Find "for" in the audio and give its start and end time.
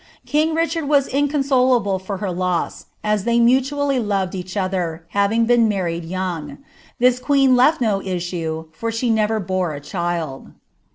1.99-2.17, 8.71-8.91